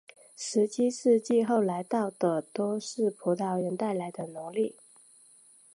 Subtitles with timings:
[0.35, 4.75] 十七世纪后来到的多是葡萄牙人带来的奴隶。